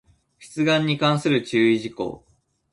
[0.39, 2.25] 出願に関する注意事項